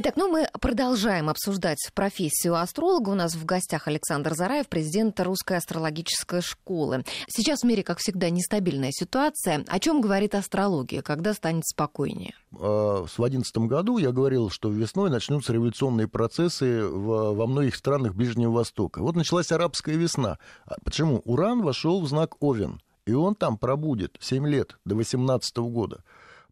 Итак, 0.00 0.14
ну 0.14 0.28
мы 0.28 0.46
продолжаем 0.60 1.28
обсуждать 1.28 1.90
профессию 1.92 2.54
астролога. 2.54 3.10
У 3.10 3.14
нас 3.16 3.34
в 3.34 3.44
гостях 3.44 3.88
Александр 3.88 4.32
Зараев, 4.32 4.68
президент 4.68 5.18
Русской 5.18 5.56
астрологической 5.56 6.40
школы. 6.40 7.02
Сейчас 7.26 7.62
в 7.62 7.64
мире, 7.64 7.82
как 7.82 7.98
всегда, 7.98 8.30
нестабильная 8.30 8.92
ситуация. 8.92 9.64
О 9.66 9.80
чем 9.80 10.00
говорит 10.00 10.36
астрология? 10.36 11.02
Когда 11.02 11.34
станет 11.34 11.66
спокойнее? 11.66 12.34
А, 12.52 13.06
в 13.06 13.16
2011 13.16 13.56
году 13.66 13.98
я 13.98 14.12
говорил, 14.12 14.50
что 14.50 14.68
весной 14.68 15.10
начнутся 15.10 15.52
революционные 15.52 16.06
процессы 16.06 16.86
во 16.86 17.48
многих 17.48 17.74
странах 17.74 18.14
Ближнего 18.14 18.52
Востока. 18.52 19.00
Вот 19.02 19.16
началась 19.16 19.50
арабская 19.50 19.96
весна. 19.96 20.38
А 20.64 20.76
почему? 20.84 21.22
Уран 21.24 21.60
вошел 21.62 22.00
в 22.00 22.06
знак 22.06 22.40
Овен, 22.40 22.80
и 23.04 23.14
он 23.14 23.34
там 23.34 23.58
пробудет 23.58 24.16
7 24.20 24.46
лет, 24.46 24.78
до 24.84 24.94
18 24.94 25.56
года. 25.56 26.04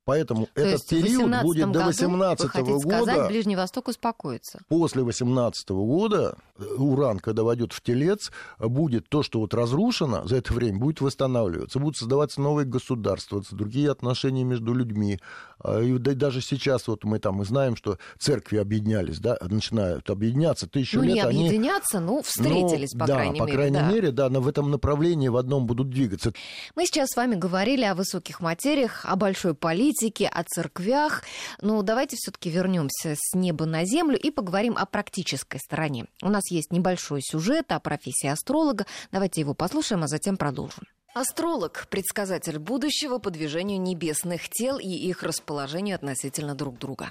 Поэтому 0.07 0.47
То 0.55 0.61
этот 0.63 0.87
период 0.87 1.43
будет 1.43 1.73
до 1.73 1.85
18 1.85 2.55
года. 2.55 2.81
Сказать, 2.81 3.29
Ближний 3.29 3.57
Восток 3.57 3.89
успокоится. 3.89 4.61
После 4.69 5.03
18 5.03 5.69
года 5.71 6.39
уран, 6.77 7.19
когда 7.19 7.43
войдет 7.43 7.73
в 7.73 7.81
телец, 7.81 8.31
будет 8.59 9.09
то, 9.09 9.23
что 9.23 9.41
вот 9.41 9.55
разрушено 9.55 10.27
за 10.27 10.37
это 10.37 10.53
время, 10.53 10.79
будет 10.79 11.01
восстанавливаться. 11.01 11.79
Будут 11.79 11.97
создаваться 11.97 12.41
новые 12.41 12.67
государства, 12.67 13.43
другие 13.51 13.91
отношения 13.91 14.45
между 14.45 14.75
людьми. 14.75 15.21
А, 15.59 15.81
и 15.81 15.97
даже 15.99 16.41
сейчас 16.41 16.89
вот 16.89 17.05
мы 17.05 17.19
там 17.19 17.37
мы 17.37 17.45
знаем, 17.45 17.77
что 17.77 17.99
церкви 18.19 18.59
объединялись, 18.59 19.19
да, 19.19 19.37
начинают 19.41 20.09
объединяться. 20.11 20.67
Тысячу 20.67 20.99
ну, 20.99 21.05
лет 21.05 21.15
не 21.15 21.21
они... 21.21 21.47
объединяться, 21.47 22.01
ну, 22.01 22.23
встретились, 22.23 22.93
ну, 22.95 23.01
по 23.01 23.07
да, 23.07 23.15
крайней 23.15 23.39
по 23.39 23.45
мере. 23.45 23.57
крайней 23.57 23.79
да. 23.79 23.91
мере, 23.91 24.11
да, 24.11 24.29
но 24.29 24.41
в 24.41 24.49
этом 24.49 24.71
направлении 24.71 25.29
в 25.29 25.37
одном 25.37 25.67
будут 25.67 25.91
двигаться. 25.91 26.33
Мы 26.75 26.87
сейчас 26.87 27.09
с 27.11 27.17
вами 27.17 27.35
говорили 27.35 27.85
о 27.85 27.95
высоких 27.95 28.41
материях, 28.41 29.05
о 29.05 29.17
большой 29.17 29.55
политике, 29.55 30.29
о 30.29 30.43
церквях. 30.45 31.23
Но 31.61 31.83
давайте 31.83 32.17
все-таки 32.17 32.51
вернемся 32.51 33.15
с 33.17 33.35
неба 33.35 33.67
на 33.67 33.85
землю 33.85 34.19
и 34.19 34.31
поговорим 34.31 34.77
о 34.77 34.87
практической 34.87 35.59
стороне. 35.59 36.07
У 36.23 36.29
нас 36.29 36.46
есть 36.51 36.73
небольшой 36.73 37.21
сюжет 37.23 37.73
о 37.73 37.81
профессии 37.81 38.29
астролога. 38.29 38.87
Давайте 39.13 39.41
его 39.41 39.55
послушаем, 39.55 40.03
а 40.03 40.09
затем 40.09 40.37
продолжим. 40.37 40.85
Астролог– 41.15 41.87
предсказатель 41.91 42.59
будущего 42.59 43.17
по 43.17 43.31
движению 43.31 43.81
небесных 43.81 44.51
тел 44.51 44.79
и 44.79 44.89
их 44.89 45.23
расположению 45.23 45.95
относительно 45.95 46.55
друг 46.55 46.79
друга. 46.79 47.09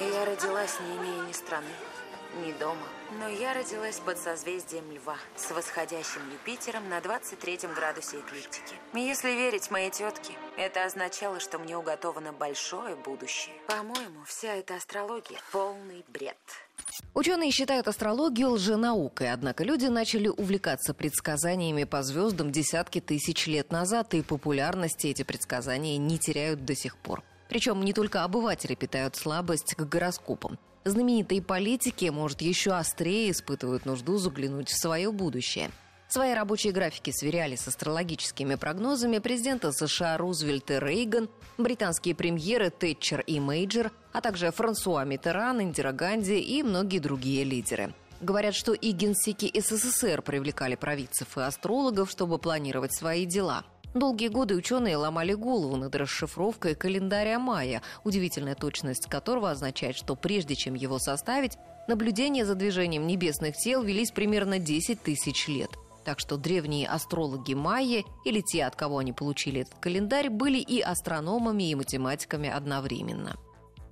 Я 0.00 0.24
родилась, 0.24 0.74
не 0.80 0.96
имея 0.96 1.28
ни 1.28 1.32
страны, 1.32 1.68
ни 2.44 2.52
дома. 2.52 2.86
Но 3.18 3.28
я 3.28 3.54
родилась 3.54 4.00
под 4.00 4.18
созвездием 4.18 4.90
Льва 4.90 5.16
с 5.36 5.50
восходящим 5.50 6.20
Юпитером 6.32 6.88
на 6.88 7.00
23 7.00 7.60
градусе 7.74 8.18
эклиптики. 8.18 8.74
Если 8.94 9.30
верить 9.30 9.70
моей 9.70 9.90
тетке, 9.90 10.34
это 10.56 10.84
означало, 10.84 11.40
что 11.40 11.58
мне 11.58 11.76
уготовано 11.76 12.32
большое 12.32 12.96
будущее. 12.96 13.54
По-моему, 13.68 14.24
вся 14.26 14.54
эта 14.54 14.74
астрология– 14.76 15.38
полный 15.52 16.04
бред. 16.08 16.36
Ученые 17.14 17.50
считают 17.50 17.88
астрологию 17.88 18.50
лженаукой, 18.50 19.32
однако 19.32 19.64
люди 19.64 19.86
начали 19.86 20.28
увлекаться 20.28 20.92
предсказаниями 20.92 21.84
по 21.84 22.02
звездам 22.02 22.52
десятки 22.52 23.00
тысяч 23.00 23.46
лет 23.46 23.70
назад, 23.70 24.14
и 24.14 24.22
популярности 24.22 25.06
эти 25.06 25.22
предсказания 25.22 25.96
не 25.96 26.18
теряют 26.18 26.64
до 26.64 26.74
сих 26.74 26.96
пор. 26.96 27.22
Причем 27.48 27.82
не 27.84 27.92
только 27.92 28.24
обыватели 28.24 28.74
питают 28.74 29.16
слабость 29.16 29.74
к 29.74 29.82
гороскопам. 29.82 30.58
Знаменитые 30.86 31.42
политики, 31.42 32.04
может, 32.10 32.40
еще 32.42 32.70
острее 32.70 33.32
испытывают 33.32 33.86
нужду 33.86 34.18
заглянуть 34.18 34.68
в 34.68 34.80
свое 34.80 35.10
будущее. 35.10 35.72
Свои 36.06 36.32
рабочие 36.32 36.72
графики 36.72 37.10
сверяли 37.10 37.56
с 37.56 37.66
астрологическими 37.66 38.54
прогнозами 38.54 39.18
президента 39.18 39.72
США 39.72 40.16
Рузвельт 40.16 40.70
и 40.70 40.78
Рейган, 40.78 41.28
британские 41.58 42.14
премьеры 42.14 42.70
Тэтчер 42.70 43.22
и 43.22 43.40
Мейджор, 43.40 43.90
а 44.12 44.20
также 44.20 44.52
Франсуа 44.52 45.04
Миттеран, 45.04 45.60
Индира 45.60 45.90
Ганди 45.90 46.38
и 46.38 46.62
многие 46.62 47.00
другие 47.00 47.42
лидеры. 47.42 47.92
Говорят, 48.20 48.54
что 48.54 48.72
и 48.72 48.92
генсеки 48.92 49.50
СССР 49.60 50.22
привлекали 50.22 50.76
провидцев 50.76 51.36
и 51.36 51.40
астрологов, 51.40 52.12
чтобы 52.12 52.38
планировать 52.38 52.94
свои 52.94 53.26
дела– 53.26 53.64
Долгие 53.96 54.28
годы 54.28 54.54
ученые 54.54 54.98
ломали 54.98 55.32
голову 55.32 55.74
над 55.76 55.96
расшифровкой 55.96 56.74
календаря 56.74 57.38
Майя, 57.38 57.80
удивительная 58.04 58.54
точность 58.54 59.08
которого 59.08 59.50
означает, 59.50 59.96
что 59.96 60.14
прежде 60.14 60.54
чем 60.54 60.74
его 60.74 60.98
составить, 60.98 61.56
наблюдения 61.88 62.44
за 62.44 62.54
движением 62.56 63.06
небесных 63.06 63.56
тел 63.56 63.82
велись 63.82 64.10
примерно 64.10 64.58
10 64.58 65.02
тысяч 65.02 65.48
лет. 65.48 65.70
Так 66.04 66.20
что 66.20 66.36
древние 66.36 66.86
астрологи 66.86 67.54
майя, 67.54 68.04
или 68.26 68.42
те, 68.42 68.66
от 68.66 68.76
кого 68.76 68.98
они 68.98 69.14
получили 69.14 69.62
этот 69.62 69.78
календарь, 69.80 70.28
были 70.28 70.58
и 70.58 70.82
астрономами, 70.82 71.70
и 71.70 71.74
математиками 71.74 72.50
одновременно. 72.50 73.34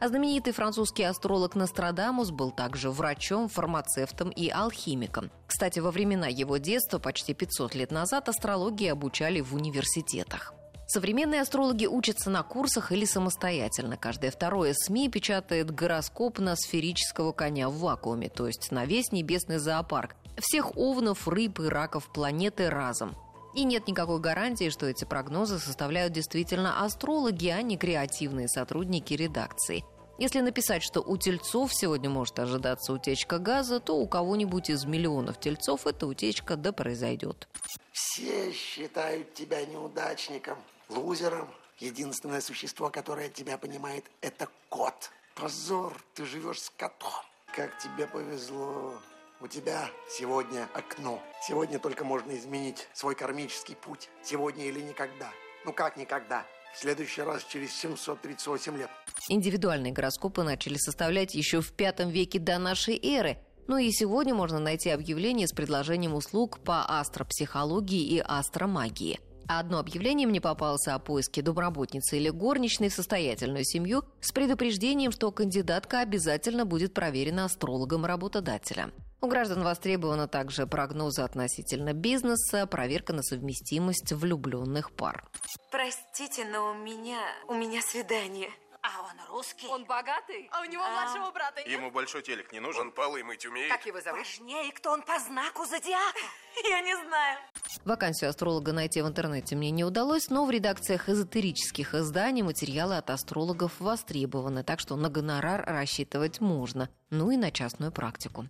А 0.04 0.08
знаменитый 0.08 0.52
французский 0.52 1.04
астролог 1.04 1.54
Нострадамус 1.54 2.30
был 2.30 2.50
также 2.50 2.90
врачом, 2.90 3.48
фармацевтом 3.48 4.28
и 4.28 4.50
алхимиком. 4.50 5.30
Кстати, 5.46 5.78
во 5.78 5.90
времена 5.90 6.26
его 6.26 6.58
детства, 6.58 6.98
почти 6.98 7.32
500 7.32 7.74
лет 7.74 7.90
назад, 7.90 8.28
астрологии 8.28 8.88
обучали 8.88 9.40
в 9.40 9.54
университетах. 9.54 10.52
Современные 10.88 11.40
астрологи 11.40 11.86
учатся 11.86 12.28
на 12.28 12.42
курсах 12.42 12.92
или 12.92 13.06
самостоятельно. 13.06 13.96
Каждое 13.96 14.30
второе 14.30 14.74
СМИ 14.74 15.08
печатает 15.08 15.70
гороскоп 15.70 16.38
на 16.38 16.54
сферического 16.54 17.32
коня 17.32 17.70
в 17.70 17.78
вакууме, 17.78 18.28
то 18.28 18.46
есть 18.46 18.72
на 18.72 18.84
весь 18.84 19.10
небесный 19.10 19.56
зоопарк. 19.56 20.16
Всех 20.36 20.76
овнов, 20.76 21.26
рыб 21.26 21.60
и 21.60 21.68
раков 21.68 22.12
планеты 22.12 22.68
разом. 22.68 23.16
И 23.54 23.64
нет 23.64 23.86
никакой 23.86 24.18
гарантии, 24.20 24.68
что 24.68 24.84
эти 24.84 25.04
прогнозы 25.04 25.58
составляют 25.58 26.12
действительно 26.12 26.84
астрологи, 26.84 27.48
а 27.48 27.62
не 27.62 27.78
креативные 27.78 28.48
сотрудники 28.48 29.14
редакции. 29.14 29.82
Если 30.16 30.40
написать, 30.40 30.84
что 30.84 31.00
у 31.00 31.16
тельцов 31.16 31.74
сегодня 31.74 32.08
может 32.08 32.38
ожидаться 32.38 32.92
утечка 32.92 33.38
газа, 33.38 33.80
то 33.80 33.96
у 33.96 34.06
кого-нибудь 34.06 34.70
из 34.70 34.84
миллионов 34.84 35.40
тельцов 35.40 35.88
эта 35.88 36.06
утечка 36.06 36.56
да 36.56 36.72
произойдет. 36.72 37.48
Все 37.92 38.52
считают 38.52 39.34
тебя 39.34 39.64
неудачником, 39.66 40.56
лузером. 40.88 41.52
Единственное 41.80 42.40
существо, 42.40 42.90
которое 42.90 43.28
тебя 43.28 43.58
понимает, 43.58 44.04
это 44.20 44.48
кот. 44.68 45.10
Позор, 45.34 46.00
ты 46.14 46.24
живешь 46.24 46.62
с 46.62 46.70
котом. 46.70 47.10
Как 47.52 47.76
тебе 47.78 48.06
повезло. 48.06 48.94
У 49.40 49.48
тебя 49.48 49.90
сегодня 50.08 50.68
окно. 50.74 51.20
Сегодня 51.42 51.80
только 51.80 52.04
можно 52.04 52.36
изменить 52.36 52.86
свой 52.92 53.16
кармический 53.16 53.74
путь. 53.74 54.08
Сегодня 54.22 54.64
или 54.66 54.80
никогда. 54.80 55.32
Ну 55.64 55.72
как 55.72 55.96
никогда? 55.96 56.46
В 56.74 56.78
следующий 56.80 57.22
раз 57.22 57.44
через 57.44 57.72
738 57.72 58.76
лет. 58.76 58.90
Индивидуальные 59.28 59.92
гороскопы 59.92 60.42
начали 60.42 60.76
составлять 60.76 61.34
еще 61.34 61.60
в 61.60 61.72
V 61.78 62.10
веке 62.10 62.40
до 62.40 62.58
нашей 62.58 62.98
эры. 63.00 63.38
Ну 63.68 63.78
и 63.78 63.92
сегодня 63.92 64.34
можно 64.34 64.58
найти 64.58 64.90
объявление 64.90 65.46
с 65.46 65.52
предложением 65.52 66.14
услуг 66.14 66.58
по 66.58 66.84
астропсихологии 66.84 68.16
и 68.16 68.18
астромагии. 68.18 69.20
Одно 69.46 69.78
объявление 69.78 70.26
мне 70.26 70.40
попалось 70.40 70.88
о 70.88 70.98
поиске 70.98 71.42
домработницы 71.42 72.16
или 72.16 72.30
горничной 72.30 72.88
в 72.88 72.94
состоятельную 72.94 73.64
семью 73.64 74.02
с 74.20 74.32
предупреждением, 74.32 75.12
что 75.12 75.30
кандидатка 75.30 76.00
обязательно 76.00 76.64
будет 76.66 76.92
проверена 76.92 77.44
астрологом 77.44 78.04
работодателя. 78.04 78.90
У 79.24 79.26
граждан 79.26 79.62
востребованы 79.62 80.28
также 80.28 80.66
прогнозы 80.66 81.22
относительно 81.22 81.94
бизнеса, 81.94 82.66
проверка 82.66 83.14
на 83.14 83.22
совместимость 83.22 84.12
влюбленных 84.12 84.92
пар. 84.92 85.24
Простите, 85.70 86.44
но 86.44 86.72
у 86.72 86.74
меня... 86.74 87.16
у 87.48 87.54
меня 87.54 87.80
свидание. 87.80 88.50
А 88.84 89.00
он 89.00 89.18
русский? 89.30 89.66
Он 89.68 89.86
богатый? 89.86 90.46
А 90.52 90.60
у 90.60 90.64
него 90.66 90.82
младшего 90.86 91.30
брата 91.30 91.60
нет? 91.60 91.68
Ему 91.68 91.90
большой 91.90 92.20
телек 92.20 92.52
не 92.52 92.60
нужен. 92.60 92.82
Он 92.82 92.92
полы 92.92 93.24
мыть 93.24 93.46
умеет. 93.46 93.72
Как 93.72 93.86
его 93.86 93.98
зовут? 93.98 94.20
Важнее, 94.20 94.70
кто 94.72 94.90
он 94.92 95.00
по 95.00 95.18
знаку 95.18 95.64
зодиака. 95.64 96.18
Я 96.68 96.82
не 96.82 96.94
знаю. 96.94 97.38
Вакансию 97.86 98.28
астролога 98.28 98.72
найти 98.72 99.00
в 99.00 99.08
интернете 99.08 99.56
мне 99.56 99.70
не 99.70 99.84
удалось, 99.84 100.28
но 100.28 100.44
в 100.44 100.50
редакциях 100.50 101.08
эзотерических 101.08 101.94
изданий 101.94 102.42
материалы 102.42 102.98
от 102.98 103.08
астрологов 103.08 103.72
востребованы, 103.80 104.64
так 104.64 104.80
что 104.80 104.96
на 104.96 105.08
гонорар 105.08 105.64
рассчитывать 105.64 106.42
можно, 106.42 106.90
ну 107.08 107.30
и 107.30 107.38
на 107.38 107.50
частную 107.50 107.90
практику. 107.90 108.44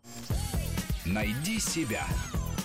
Найди 1.06 1.60
себя. 1.60 2.04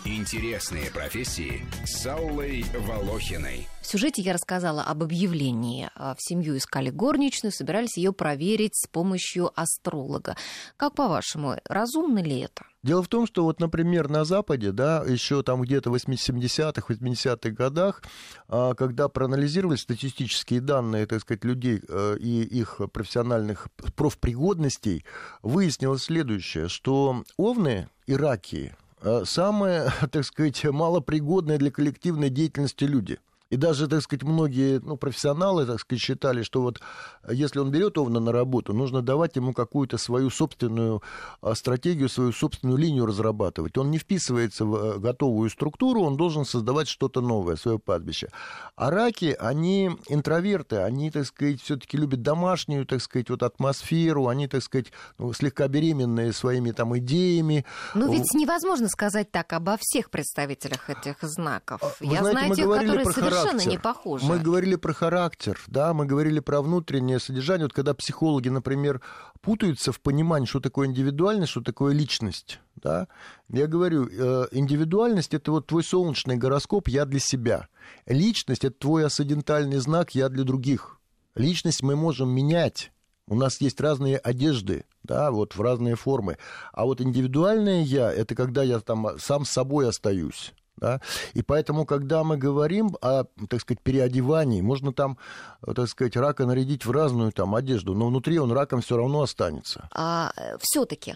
Интересные 0.10 0.90
профессии 0.90 1.64
с 1.86 2.04
Аллой 2.08 2.66
Волохиной. 2.74 3.68
В 3.80 3.86
сюжете 3.86 4.24
я 4.24 4.34
рассказала 4.34 4.82
об 4.82 5.04
объявлении. 5.04 5.88
В 5.96 6.16
семью 6.18 6.58
искали 6.58 6.90
горничную, 6.90 7.52
собирались 7.52 7.96
ее 7.96 8.12
проверить 8.12 8.76
с 8.76 8.88
помощью 8.88 9.52
астролога. 9.54 10.36
Как 10.78 10.96
по-вашему, 10.96 11.58
разумно 11.64 12.24
ли 12.24 12.40
это? 12.40 12.66
Дело 12.82 13.04
в 13.04 13.08
том, 13.08 13.28
что 13.28 13.44
вот, 13.44 13.60
например, 13.60 14.10
на 14.10 14.26
Западе, 14.26 14.72
да, 14.72 15.04
еще 15.08 15.44
там 15.44 15.62
где-то 15.62 15.92
в 15.92 15.96
70-х, 15.96 16.92
80-х 16.92 17.52
годах, 17.52 18.02
а, 18.48 18.74
когда 18.74 19.10
проанализировали 19.10 19.78
статистические 19.78 20.62
данные, 20.62 21.06
так 21.06 21.22
сказать, 21.22 21.44
людей 21.44 21.84
э, 21.88 22.18
и 22.20 22.42
их 22.42 22.82
профессиональных 22.92 23.68
профпригодностей, 23.96 25.06
выяснилось 25.44 26.06
следующее, 26.06 26.68
что 26.68 27.24
овны 27.38 27.90
и 28.08 28.16
раки 28.16 28.76
самые, 29.26 29.92
так 30.12 30.26
сказать, 30.26 30.64
малопригодные 30.66 31.58
для 31.58 31.72
коллективной 31.72 32.30
деятельности 32.30 32.84
люди– 32.84 33.20
и 33.50 33.56
даже, 33.56 33.88
так 33.88 34.02
сказать, 34.02 34.24
многие 34.24 34.80
ну, 34.80 34.96
профессионалы, 34.96 35.66
так 35.66 35.80
сказать, 35.80 36.02
считали, 36.02 36.44
что 36.44 36.62
вот 36.62 36.82
э, 37.24 37.34
если 37.34 37.60
он 37.60 37.72
берет 37.72 37.98
Овна 37.98 38.20
на 38.20 38.32
работу, 38.32 38.74
нужно 38.74 39.02
давать 39.02 39.36
ему 39.36 39.54
какую-то 39.54 39.98
свою 39.98 40.30
собственную 40.30 41.02
а, 41.42 41.56
стратегию, 41.56 42.10
свою 42.10 42.32
собственную 42.32 42.78
линию 42.78 43.06
разрабатывать. 43.08 43.78
Он 43.78 43.90
не 43.90 43.98
вписывается 43.98 44.66
в 44.66 44.76
э, 44.76 45.00
готовую 45.00 45.50
структуру, 45.50 46.02
он 46.04 46.16
должен 46.16 46.46
создавать 46.46 46.88
что-то 46.88 47.22
новое, 47.22 47.56
свое 47.56 47.80
падбище. 47.80 48.30
А 48.76 48.92
раки, 48.92 49.36
они 49.40 49.92
интроверты, 50.08 50.78
они, 50.78 51.10
так 51.10 51.26
сказать, 51.26 51.62
все-таки 51.62 51.98
любят 51.98 52.22
домашнюю, 52.22 52.86
так 52.86 53.02
сказать, 53.02 53.32
вот 53.32 53.42
атмосферу, 53.42 54.28
они, 54.28 54.48
так 54.48 54.62
сказать, 54.62 54.92
ну, 55.18 55.34
слегка 55.34 55.68
беременные 55.68 56.34
своими 56.34 56.72
там 56.72 56.96
идеями. 57.00 57.66
Ну 57.96 58.12
ведь 58.12 58.32
невозможно 58.36 58.88
сказать 58.90 59.32
так 59.32 59.54
обо 59.54 59.78
всех 59.80 60.12
представителях 60.12 60.90
этих 60.90 61.18
знаков. 61.22 61.82
А, 61.82 61.92
вы 62.00 62.14
Я 62.14 62.20
знаете, 62.20 62.54
знаю 62.54 62.56
тех, 62.56 62.66
которые 62.66 63.04
про 63.06 63.39
совершенно 63.42 63.60
характер. 63.60 63.72
не 63.72 63.78
похожи. 63.78 64.26
Мы 64.26 64.40
говорили 64.40 64.76
про 64.76 64.94
характер, 64.94 65.60
да, 65.68 65.94
мы 65.94 66.06
говорили 66.06 66.40
про 66.40 66.62
внутреннее 66.62 67.20
содержание. 67.20 67.66
Вот 67.66 67.74
когда 67.74 67.94
психологи, 67.94 68.50
например, 68.50 69.02
путаются 69.42 69.92
в 69.92 70.00
понимании, 70.02 70.46
что 70.46 70.60
такое 70.60 70.88
индивидуальность, 70.88 71.52
что 71.52 71.62
такое 71.62 71.94
личность, 71.94 72.60
да, 72.76 73.08
я 73.50 73.68
говорю, 73.68 74.08
э, 74.08 74.48
индивидуальность 74.52 75.34
это 75.34 75.52
вот 75.52 75.68
твой 75.68 75.84
солнечный 75.84 76.38
гороскоп 76.38 76.88
«я 76.88 77.06
для 77.06 77.20
себя». 77.20 77.68
Личность 78.06 78.64
это 78.64 78.78
твой 78.78 79.06
асцендентальный 79.06 79.78
знак 79.78 80.16
«я 80.16 80.30
для 80.30 80.44
других». 80.44 81.00
Личность 81.36 81.84
мы 81.84 81.96
можем 81.96 82.30
менять. 82.30 82.92
У 83.28 83.36
нас 83.36 83.62
есть 83.62 83.80
разные 83.80 84.18
одежды, 84.18 84.86
да, 85.04 85.32
вот 85.32 85.56
в 85.56 85.62
разные 85.62 85.96
формы. 85.96 86.38
А 86.74 86.86
вот 86.86 87.00
индивидуальное 87.00 87.84
я, 87.84 88.12
это 88.12 88.34
когда 88.34 88.64
я 88.64 88.80
там 88.80 89.20
сам 89.20 89.46
с 89.46 89.52
собой 89.52 89.88
остаюсь. 89.88 90.54
Да? 90.80 91.02
И 91.34 91.42
поэтому, 91.42 91.86
когда 91.86 92.24
мы 92.24 92.38
говорим 92.38 92.96
о, 93.02 93.26
так 93.50 93.62
сказать, 93.62 93.82
переодевании, 93.82 94.62
можно 94.62 94.94
там, 94.94 95.18
так 95.62 95.88
сказать, 95.88 96.16
рака 96.16 96.46
нарядить 96.46 96.86
в 96.86 96.92
разную 96.92 97.32
там 97.32 97.56
одежду, 97.56 97.94
но 97.94 98.08
внутри 98.08 98.40
он 98.40 98.52
раком 98.52 98.82
все 98.82 98.98
равно 98.98 99.22
останется. 99.22 99.90
А 99.94 100.32
все-таки, 100.60 101.16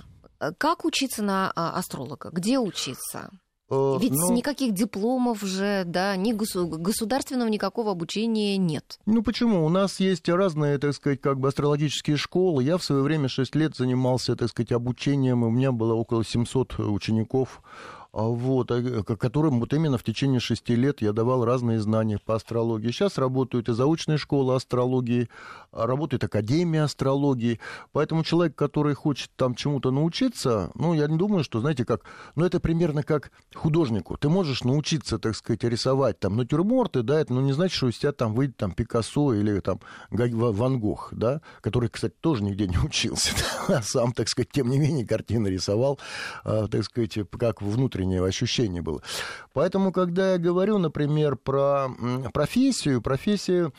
как 0.58 0.86
учиться 0.86 1.24
на 1.24 1.52
а, 1.56 1.78
астролога? 1.78 2.30
Где 2.32 2.60
учиться? 2.60 3.30
Э, 3.70 3.98
Ведь 4.00 4.12
ну, 4.12 4.34
никаких 4.34 4.74
дипломов 4.74 5.42
же, 5.42 5.84
да, 5.86 6.16
ни 6.16 6.34
госу- 6.34 6.78
государственного 6.78 7.50
никакого 7.50 7.92
обучения 7.92 8.58
нет. 8.58 9.00
Ну 9.06 9.24
почему? 9.24 9.66
У 9.66 9.70
нас 9.70 10.00
есть 10.00 10.28
разные, 10.30 10.78
так 10.78 10.94
сказать, 10.94 11.22
как 11.22 11.40
бы 11.40 11.48
астрологические 11.48 12.18
школы. 12.18 12.64
Я 12.64 12.78
в 12.78 12.84
свое 12.84 13.02
время 13.02 13.30
6 13.30 13.56
лет 13.56 13.76
занимался, 13.76 14.36
так 14.36 14.50
сказать, 14.50 14.72
обучением, 14.72 15.44
и 15.44 15.48
у 15.48 15.52
меня 15.52 15.72
было 15.72 15.94
около 15.94 16.24
700 16.26 16.80
учеников 16.80 17.62
вот, 18.22 18.70
а, 18.72 19.04
к- 19.04 19.18
которым 19.18 19.60
вот 19.60 19.74
именно 19.74 19.98
в 19.98 20.04
течение 20.04 20.40
шести 20.40 20.76
лет 20.76 21.02
я 21.02 21.14
давал 21.14 21.44
разные 21.44 21.80
знания 21.80 22.20
по 22.24 22.36
астрологии. 22.36 22.92
Сейчас 22.92 23.18
работают 23.18 23.70
и 23.70 23.74
заочные 23.74 24.20
школы 24.20 24.56
астрологии, 24.56 25.30
а, 25.72 25.88
работает 25.88 26.24
Академия 26.24 26.84
астрологии. 26.84 27.60
Поэтому 27.92 28.24
человек, 28.24 28.56
который 28.56 28.94
хочет 28.94 29.32
там 29.36 29.56
чему-то 29.56 29.90
научиться, 29.90 30.70
ну, 30.76 30.94
я 30.94 31.08
не 31.08 31.18
думаю, 31.18 31.44
что, 31.44 31.60
знаете, 31.60 31.86
как, 31.86 32.02
ну, 32.36 32.46
это 32.46 32.60
примерно 32.60 33.02
как 33.02 33.32
художнику. 33.56 34.16
Ты 34.18 34.30
можешь 34.30 34.64
научиться, 34.64 35.18
так 35.18 35.36
сказать, 35.36 35.64
рисовать 35.64 36.20
там 36.20 36.38
натюрморты, 36.38 37.02
да, 37.02 37.20
это 37.20 37.34
ну, 37.34 37.42
не 37.42 37.54
значит, 37.54 37.76
что 37.76 37.90
из 37.90 37.98
тебя 37.98 38.12
там 38.12 38.36
выйдет 38.36 38.58
там 38.58 38.74
Пикассо 38.74 39.34
или 39.34 39.60
там 39.60 39.80
Ван 40.12 40.80
Гог, 40.80 41.10
да, 41.12 41.42
который, 41.62 41.90
кстати, 41.90 42.14
тоже 42.22 42.44
нигде 42.44 42.68
не 42.68 42.78
учился, 42.78 43.32
а 43.68 43.82
сам, 43.82 44.14
так 44.14 44.30
сказать, 44.30 44.52
тем 44.52 44.70
не 44.70 44.78
менее, 44.78 45.08
картины 45.08 45.48
рисовал, 45.48 46.00
а, 46.44 46.68
так 46.68 46.84
сказать, 46.84 47.18
как 47.40 47.64
внутреннее 48.04 48.26
ощущение 48.26 48.82
было. 48.82 49.02
Поэтому, 49.54 49.92
когда 49.92 50.34
я 50.34 50.38
говорю, 50.38 50.78
например, 50.78 51.36
про 51.36 51.90
профессию, 52.34 53.02
профессию 53.02 53.74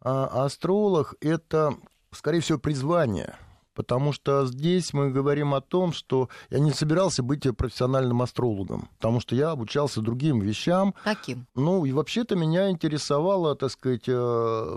а, 0.00 0.44
астролог— 0.44 1.14
это, 1.20 1.74
скорее 2.12 2.40
всего, 2.40 2.58
призвание— 2.58 3.36
Потому 3.76 4.12
что 4.12 4.46
здесь 4.46 4.94
мы 4.94 5.10
говорим 5.10 5.54
о 5.54 5.60
том, 5.60 5.92
что 5.92 6.30
я 6.50 6.58
не 6.58 6.72
собирался 6.72 7.22
быть 7.22 7.46
профессиональным 7.56 8.22
астрологом, 8.22 8.88
потому 8.98 9.20
что 9.20 9.36
я 9.36 9.50
обучался 9.50 10.00
другим 10.00 10.40
вещам, 10.40 10.94
Каким? 11.04 11.46
ну, 11.54 11.84
и 11.84 11.92
вообще-то 11.92 12.36
меня 12.36 12.70
интересовала, 12.70 13.54
так 13.54 13.70
сказать, 13.70 14.04
э, 14.08 14.76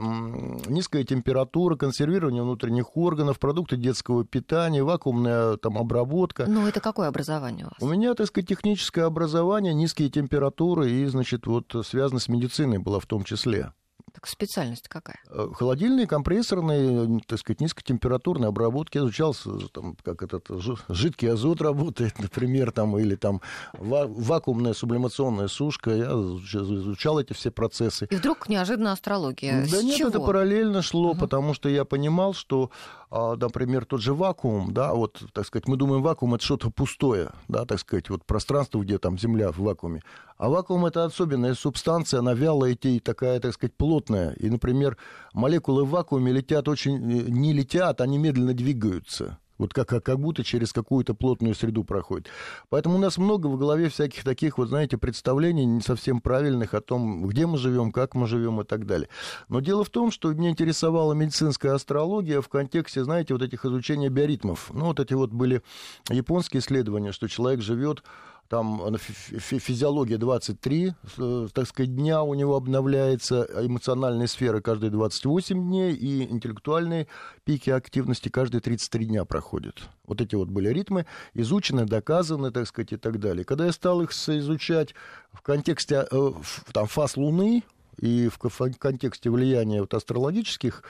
низкая 0.68 1.06
температура, 1.06 1.78
консервирование 1.78 2.44
внутренних 2.44 2.98
органов, 2.98 3.40
продукты 3.40 3.78
детского 3.78 4.25
питания, 4.25 4.84
вакуумная 4.84 5.56
там 5.56 5.78
обработка. 5.78 6.45
Ну, 6.45 6.68
это 6.68 6.81
какое 6.81 7.07
образование 7.07 7.66
у 7.66 7.69
вас? 7.69 7.78
У 7.80 7.88
меня, 7.88 8.13
так 8.16 8.28
сказать, 8.28 8.50
техническое 8.50 9.04
образование, 9.04 9.74
низкие 9.74 10.10
температуры 10.10 10.92
и, 10.92 11.06
значит, 11.06 11.48
вот 11.48 11.74
связано 11.86 12.19
с 12.19 12.28
медициной 12.28 12.80
было 12.80 13.00
в 13.00 13.06
том 13.06 13.24
числе. 13.24 13.72
Так 14.14 14.28
специальность 14.28 14.88
какая? 14.88 15.20
Э, 15.30 15.48
Холодильные, 15.54 16.08
компрессорные, 16.08 17.20
так 17.28 17.40
сказать, 17.40 17.62
низкотемпературные 17.62 18.50
обработки. 18.50 18.98
Я 18.98 19.04
изучал, 19.04 19.36
там, 19.72 19.96
как 20.04 20.24
этот 20.24 20.48
жи- 20.50 20.76
жидкий 20.90 21.32
азот 21.32 21.62
работает, 21.62 22.18
например, 22.20 22.72
там, 22.72 22.98
или 22.98 23.16
там 23.16 23.42
ва- 23.74 24.08
вакуумная 24.08 24.74
сублимационная 24.74 25.48
сушка. 25.48 25.92
Я 25.92 26.06
изуч- 26.08 26.64
изучал 26.64 27.20
эти 27.20 27.34
все 27.34 27.52
процессы. 27.52 28.08
И 28.10 28.16
вдруг 28.16 28.50
неожиданно 28.50 28.92
астрология. 28.92 29.62
Да 29.62 29.78
С 29.80 29.84
нет, 29.84 29.98
чего? 29.98 30.10
это 30.10 30.20
параллельно 30.20 30.82
шло, 30.82 31.12
Мгм. 31.12 31.20
потому 31.20 31.54
что 31.54 31.70
я 31.70 31.86
понимал, 31.86 32.34
что, 32.34 32.72
например, 33.12 33.86
тот 33.86 34.02
же 34.02 34.14
вакуум, 34.14 34.72
да, 34.72 34.94
вот, 34.94 35.24
так 35.34 35.46
сказать, 35.46 35.68
мы 35.68 35.78
думаем, 35.78 36.04
вакуум 36.04 36.36
это 36.36 36.44
что-то 36.44 36.70
пустое, 36.70 37.32
да, 37.48 37.66
так 37.66 37.80
сказать, 37.80 38.10
вот 38.10 38.24
пространство, 38.24 38.82
где 38.82 39.00
там 39.00 39.18
Земля 39.18 39.52
в 39.52 39.58
вакууме. 39.58 40.02
А 40.38 40.48
вакуум 40.48 40.86
это 40.86 41.06
особенная 41.06 41.56
субстанция, 41.56 42.20
она 42.20 42.34
вялая 42.34 42.78
и 42.80 43.00
такая, 43.00 43.40
так 43.40 43.54
сказать, 43.54 43.76
плотная. 43.76 44.34
И, 44.34 44.50
например, 44.50 44.98
молекулы 45.34 45.86
в 45.86 45.90
вакууме 45.90 46.32
летят 46.32 46.68
очень, 46.68 46.96
э, 46.96 47.24
не 47.30 47.52
летят, 47.52 48.00
они 48.00 48.20
медленно 48.20 48.54
двигаются. 48.54 49.40
Вот 49.60 49.74
как, 49.74 49.90
как, 49.90 50.20
будто 50.20 50.44
через 50.44 50.74
какую-то 50.74 51.14
плотную 51.14 51.54
среду 51.54 51.84
проходит. 51.84 52.28
Поэтому 52.70 52.96
у 52.96 53.00
нас 53.00 53.18
много 53.18 53.48
в 53.48 53.58
голове 53.58 53.90
всяких 53.90 54.24
таких, 54.24 54.58
вот 54.58 54.70
знаете, 54.70 54.98
представлений 54.98 55.66
не 55.66 55.82
совсем 55.82 56.22
правильных 56.22 56.74
о 56.74 56.82
том, 56.82 57.28
где 57.28 57.46
мы 57.46 57.58
живем, 57.58 57.92
как 57.92 58.16
мы 58.16 58.26
живем 58.26 58.62
и 58.62 58.64
так 58.64 58.88
далее. 58.88 59.10
Но 59.50 59.60
дело 59.60 59.84
в 59.84 59.90
том, 59.90 60.12
что 60.12 60.34
меня 60.34 60.50
интересовала 60.50 61.14
медицинская 61.14 61.74
астрология 61.74 62.42
в 62.42 62.48
контексте, 62.48 63.04
знаете, 63.04 63.34
вот 63.34 63.44
этих 63.44 63.66
изучения 63.66 64.10
биоритмов. 64.10 64.72
Ну, 64.74 64.86
вот 64.86 65.00
эти 65.00 65.14
вот 65.14 65.32
были 65.32 65.62
японские 66.10 66.62
исследования, 66.62 67.12
что 67.12 67.28
человек 67.28 67.62
живет 67.62 68.04
там 68.50 68.98
фи- 68.98 69.38
фи- 69.38 69.60
физиология 69.60 70.18
23, 70.18 70.94
э, 71.18 71.48
так 71.54 71.68
сказать, 71.68 71.96
дня 71.96 72.24
у 72.24 72.34
него 72.34 72.56
обновляется, 72.56 73.44
а 73.44 73.66
эмоциональные 73.66 74.28
сферы 74.28 74.59
каждые 74.62 74.90
28 74.90 75.62
дней, 75.62 75.94
и 75.94 76.24
интеллектуальные 76.24 77.07
пики 77.45 77.69
активности 77.69 78.30
каждые 78.30 78.62
33 78.62 79.06
дня 79.06 79.24
проходят. 79.26 79.76
Вот 80.06 80.19
эти 80.19 80.33
вот 80.35 80.50
были 80.50 80.69
ритмы, 80.69 81.06
изучены, 81.35 81.85
доказаны, 81.85 82.52
так 82.52 82.68
сказать, 82.68 82.94
и 82.94 82.97
так 82.97 83.19
далее. 83.19 83.45
Когда 83.45 83.68
я 83.68 83.71
стал 83.71 84.02
их 84.02 84.12
изучать 84.12 84.95
в 85.31 85.42
контексте 85.42 86.07
э, 86.09 86.31
там, 86.74 86.88
фаз 86.88 87.18
Луны, 87.18 87.64
и 88.02 88.28
в 88.28 88.38
ко- 88.38 88.50
в 88.50 88.78
контексте 88.78 89.30
влияния 89.30 89.82
вот 89.82 89.94
астрологических 89.94 90.84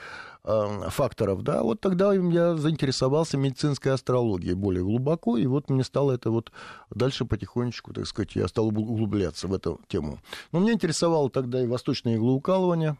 э, 0.44 0.88
факторов, 0.88 1.42
да, 1.42 1.62
вот 1.62 1.80
тогда 1.80 2.12
я 2.14 2.56
заинтересовался 2.56 3.36
медицинской 3.36 3.92
астрологией 3.92 4.54
более 4.54 4.84
глубоко, 4.84 5.36
и 5.36 5.46
вот 5.46 5.70
мне 5.70 5.84
стало 5.84 6.12
это 6.12 6.30
вот 6.30 6.52
дальше 6.90 7.24
потихонечку, 7.24 7.92
так 7.92 8.06
сказать, 8.06 8.36
я 8.36 8.48
стал 8.48 8.68
угл- 8.68 8.88
углубляться 8.88 9.48
в 9.48 9.54
эту 9.54 9.80
тему. 9.88 10.18
Но 10.52 10.60
меня 10.60 10.72
интересовало 10.72 11.30
тогда 11.30 11.62
и 11.62 11.66
восточное 11.66 12.16
иглоукалывание, 12.16 12.96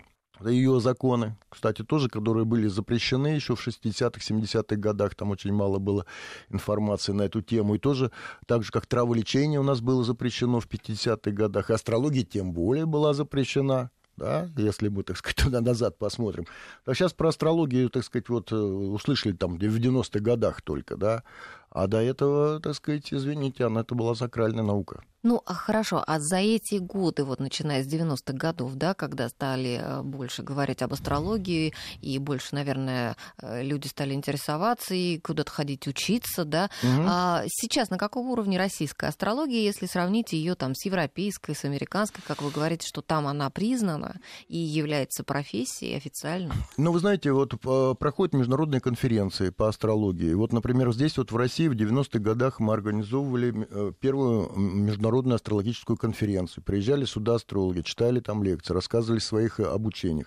ее 0.49 0.81
законы, 0.81 1.37
кстати, 1.49 1.83
тоже, 1.83 2.09
которые 2.09 2.45
были 2.45 2.67
запрещены 2.67 3.29
еще 3.29 3.55
в 3.55 3.67
60-х, 3.67 4.21
70-х 4.21 4.77
годах, 4.77 5.15
там 5.15 5.31
очень 5.31 5.53
мало 5.53 5.79
было 5.79 6.07
информации 6.49 7.13
на 7.13 7.23
эту 7.23 7.43
тему, 7.43 7.75
и 7.75 7.79
тоже, 7.79 8.11
так 8.47 8.63
же, 8.63 8.71
как 8.71 8.87
траволечение 8.87 9.61
у 9.61 9.65
нас 9.65 9.81
было 9.81 10.03
запрещено 10.03 10.61
в 10.61 10.67
50-х 10.67 11.31
годах, 11.33 11.71
астрология 11.71 12.25
тем 12.25 12.53
более 12.53 12.87
была 12.87 13.13
запрещена, 13.13 13.91
да, 14.17 14.49
если 14.57 14.89
мы, 14.89 15.03
так 15.03 15.17
сказать, 15.17 15.37
туда 15.45 15.61
назад 15.61 15.99
посмотрим. 15.99 16.47
А 16.85 16.95
сейчас 16.95 17.13
про 17.13 17.29
астрологию, 17.29 17.91
так 17.91 18.05
сказать, 18.05 18.29
вот 18.29 18.53
э, 18.53 18.57
услышали 18.57 19.33
там 19.33 19.57
в 19.57 19.63
90-х 19.63 20.21
годах 20.21 20.63
только, 20.63 20.97
да, 20.97 21.23
а 21.71 21.87
до 21.87 21.99
этого, 22.03 22.61
так 22.61 22.75
сказать, 22.75 23.13
извините, 23.13 23.65
она 23.65 23.81
это 23.81 23.95
была 23.95 24.15
сакральная 24.15 24.65
наука. 24.65 25.03
Ну, 25.23 25.43
а 25.45 25.53
хорошо, 25.53 26.03
а 26.07 26.19
за 26.19 26.39
эти 26.39 26.77
годы, 26.77 27.25
вот 27.25 27.41
начиная 27.41 27.85
с 27.85 27.87
90-х 27.87 28.33
годов, 28.33 28.73
да, 28.77 28.95
когда 28.95 29.29
стали 29.29 29.79
э, 29.79 30.03
больше 30.03 30.43
говорить 30.43 30.81
об 30.81 30.95
астрологии, 30.95 31.75
и 32.01 32.19
больше, 32.19 32.55
наверное, 32.55 33.17
э, 33.37 33.63
люди 33.63 33.87
стали 33.87 34.15
интересоваться 34.15 34.95
и 34.95 35.19
куда-то 35.19 35.51
ходить 35.51 35.87
учиться, 35.87 36.47
да, 36.47 36.71
Мгм. 36.83 37.07
а 37.07 37.43
сейчас 37.49 37.91
на 37.91 37.99
каком 37.99 38.29
уровне 38.31 38.57
российская 38.57 39.09
астрология, 39.09 39.61
если 39.61 39.85
сравнить 39.85 40.33
ее 40.33 40.55
там 40.55 40.75
с 40.75 40.87
европейской, 40.87 41.55
с 41.55 41.67
американской, 41.67 42.23
как 42.27 42.41
вы 42.41 42.51
говорите, 42.51 42.89
что 42.89 43.03
там 43.03 43.27
она 43.27 43.51
признана 43.51 44.21
и 44.49 44.57
является 44.57 45.23
профессией 45.23 45.99
официально? 45.99 46.55
Ну, 46.79 46.93
вы 46.93 46.99
знаете, 46.99 47.33
вот 47.33 47.53
э, 47.63 47.95
проходят 47.99 48.33
международные 48.35 48.81
конференции 48.81 49.51
по 49.51 49.69
астрологии. 49.69 50.33
Вот, 50.33 50.55
например, 50.55 50.95
здесь 50.95 51.19
вот 51.19 51.31
в 51.31 51.37
России 51.37 51.60
России 51.61 51.69
в 51.69 51.77
90-х 51.77 52.19
годах 52.21 52.59
мы 52.59 52.73
организовывали 52.73 53.67
э, 53.71 53.93
первую 54.01 54.51
международную 54.57 55.35
астрологическую 55.37 55.99
конференцию. 55.99 56.65
Приезжали 56.65 57.05
сюда 57.05 57.35
астрологи, 57.35 57.83
читали 57.83 58.21
там 58.21 58.43
лекции, 58.43 58.73
рассказывали 58.73 59.19
о 59.19 59.23
своих 59.23 59.61
обучениях 59.61 60.27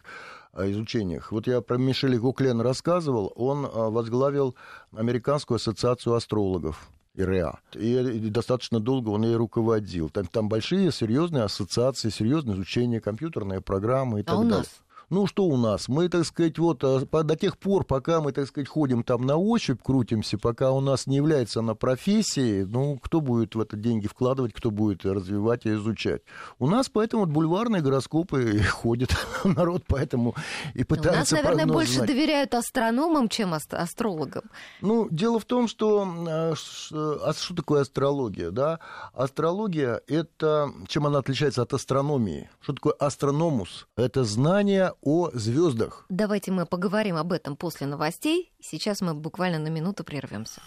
изучениях. 0.55 1.31
Вот 1.31 1.47
я 1.47 1.61
про 1.61 1.77
Мишеля 1.77 2.19
Гуклен 2.19 2.61
рассказывал, 2.61 3.33
он 3.35 3.67
возглавил 3.67 4.55
Американскую 4.95 5.55
ассоциацию 5.55 6.13
астрологов. 6.13 6.87
ИРА. 7.15 7.59
И, 7.73 7.95
и 7.97 8.29
достаточно 8.29 8.79
долго 8.79 9.09
он 9.09 9.23
ей 9.23 9.35
руководил. 9.35 10.09
Там, 10.09 10.27
там 10.27 10.49
большие, 10.49 10.91
серьезные 10.91 11.43
ассоциации, 11.43 12.09
серьезное 12.09 12.53
изучение, 12.53 13.01
компьютерные 13.01 13.61
программы 13.61 14.19
и 14.19 14.21
а 14.21 14.25
так 14.25 14.37
у 14.37 14.43
далее. 14.43 14.57
Нас? 14.59 14.67
Ну, 15.13 15.27
что 15.27 15.45
у 15.45 15.57
нас? 15.57 15.89
Мы, 15.89 16.09
так 16.09 16.25
сказать, 16.25 16.57
вот 16.57 16.83
а, 16.83 17.05
до 17.23 17.35
тех 17.35 17.59
пор, 17.59 17.83
пока 17.83 18.19
мы, 18.19 18.31
так 18.31 18.47
сказать, 18.47 18.67
ходим 18.67 19.03
там 19.03 19.27
на 19.27 19.37
ощупь, 19.37 19.79
крутимся, 19.83 20.39
пока 20.39 20.71
у 20.71 20.81
нас 20.81 21.05
не 21.05 21.17
является 21.17 21.59
она 21.59 21.75
профессией, 21.75 22.65
ну, 22.65 22.97
кто 22.97 23.21
будет 23.21 23.53
в 23.53 23.61
это 23.61 23.77
деньги 23.77 24.07
вкладывать, 24.07 24.53
кто 24.55 24.71
будет 24.71 25.05
развивать 25.05 25.67
и 25.67 25.73
изучать? 25.75 26.23
У 26.57 26.67
нас 26.67 26.89
поэтому 26.89 27.25
вот 27.25 27.31
бульварные 27.31 27.83
гороскопы 27.83 28.59
ходят, 28.71 29.11
народ 29.43 29.83
поэтому 29.87 30.33
и 30.73 30.83
пытается 30.83 31.35
У 31.35 31.37
нас, 31.37 31.43
наверное, 31.43 31.71
больше 31.71 31.93
знать. 31.93 32.07
доверяют 32.07 32.55
астрономам, 32.55 33.29
чем 33.29 33.53
астрологам. 33.53 34.45
Ну, 34.81 35.07
дело 35.11 35.39
в 35.39 35.45
том, 35.45 35.67
что... 35.67 36.07
А, 36.27 36.53
а 36.91 37.33
что 37.33 37.55
такое 37.55 37.81
астрология, 37.81 38.49
да? 38.49 38.79
Астрология— 39.13 40.01
это... 40.07 40.71
Чем 40.87 41.05
она 41.05 41.19
отличается 41.19 41.61
от 41.61 41.71
астрономии? 41.71 42.49
Что 42.61 42.73
такое 42.73 42.93
астрономус? 42.93 43.85
Это 43.95 44.23
знание 44.23 44.93
о 45.03 45.29
звездах. 45.33 46.05
Давайте 46.09 46.51
мы 46.51 46.65
поговорим 46.65 47.17
об 47.17 47.31
этом 47.33 47.55
после 47.55 47.87
новостей. 47.87 48.51
Сейчас 48.61 49.01
мы 49.01 49.13
буквально 49.13 49.59
на 49.59 49.67
минуту 49.67 50.03
прервемся. 50.03 50.61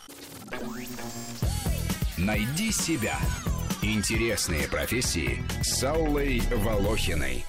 Найди 2.19 2.71
себя. 2.73 3.19
Интересные 3.83 4.69
профессии 4.69 5.43
с 5.62 5.83
Аллой 5.85 6.40
Волохиной. 6.50 7.45